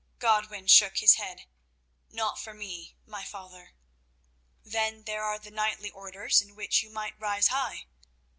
[0.17, 1.45] Godwin shook his head.
[2.09, 3.75] "Not for me, my father."
[4.63, 7.85] "Then there are the knightly Orders, in which you might rise high."